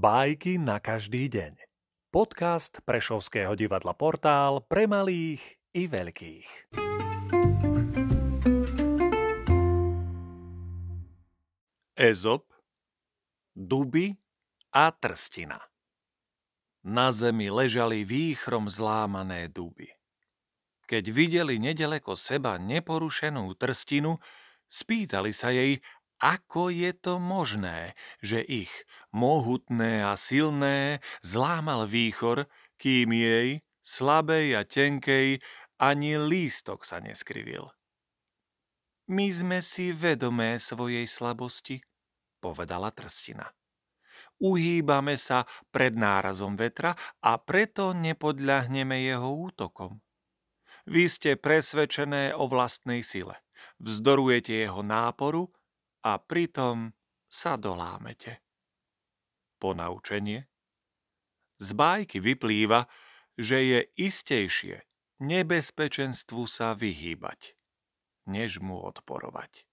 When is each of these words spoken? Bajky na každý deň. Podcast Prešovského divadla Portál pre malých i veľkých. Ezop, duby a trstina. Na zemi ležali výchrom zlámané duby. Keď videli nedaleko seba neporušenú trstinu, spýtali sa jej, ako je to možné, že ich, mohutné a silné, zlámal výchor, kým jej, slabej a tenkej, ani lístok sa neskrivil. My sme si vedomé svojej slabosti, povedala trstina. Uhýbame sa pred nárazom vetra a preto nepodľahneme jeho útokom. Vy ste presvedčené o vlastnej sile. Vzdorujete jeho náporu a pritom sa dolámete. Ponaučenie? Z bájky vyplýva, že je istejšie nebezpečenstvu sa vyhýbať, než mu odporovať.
Bajky 0.00 0.56
na 0.56 0.80
každý 0.80 1.28
deň. 1.28 1.60
Podcast 2.08 2.80
Prešovského 2.88 3.52
divadla 3.52 3.92
Portál 3.92 4.64
pre 4.64 4.88
malých 4.88 5.60
i 5.76 5.84
veľkých. 5.84 6.72
Ezop, 12.00 12.48
duby 13.52 14.16
a 14.72 14.88
trstina. 14.88 15.60
Na 16.80 17.12
zemi 17.12 17.52
ležali 17.52 18.00
výchrom 18.08 18.72
zlámané 18.72 19.52
duby. 19.52 19.92
Keď 20.88 21.12
videli 21.12 21.60
nedaleko 21.60 22.16
seba 22.16 22.56
neporušenú 22.56 23.52
trstinu, 23.52 24.16
spýtali 24.64 25.36
sa 25.36 25.52
jej, 25.52 25.84
ako 26.20 26.68
je 26.68 26.92
to 26.92 27.16
možné, 27.16 27.96
že 28.20 28.44
ich, 28.44 28.70
mohutné 29.10 30.04
a 30.04 30.14
silné, 30.20 31.00
zlámal 31.24 31.88
výchor, 31.88 32.44
kým 32.76 33.10
jej, 33.16 33.64
slabej 33.80 34.60
a 34.60 34.62
tenkej, 34.68 35.40
ani 35.80 36.20
lístok 36.20 36.84
sa 36.84 37.00
neskrivil. 37.00 37.72
My 39.10 39.32
sme 39.32 39.58
si 39.64 39.90
vedomé 39.90 40.60
svojej 40.60 41.08
slabosti, 41.08 41.82
povedala 42.38 42.94
trstina. 42.94 43.50
Uhýbame 44.40 45.20
sa 45.20 45.44
pred 45.68 45.98
nárazom 45.98 46.56
vetra 46.56 46.96
a 47.20 47.36
preto 47.36 47.92
nepodľahneme 47.92 49.04
jeho 49.04 49.50
útokom. 49.50 50.00
Vy 50.88 51.12
ste 51.12 51.36
presvedčené 51.36 52.32
o 52.32 52.48
vlastnej 52.48 53.04
sile. 53.04 53.36
Vzdorujete 53.76 54.64
jeho 54.64 54.80
náporu 54.80 55.52
a 56.04 56.20
pritom 56.20 56.92
sa 57.28 57.56
dolámete. 57.60 58.40
Ponaučenie? 59.60 60.48
Z 61.60 61.68
bájky 61.76 62.24
vyplýva, 62.24 62.88
že 63.36 63.56
je 63.60 63.80
istejšie 64.00 64.84
nebezpečenstvu 65.20 66.48
sa 66.48 66.72
vyhýbať, 66.72 67.52
než 68.24 68.64
mu 68.64 68.80
odporovať. 68.80 69.68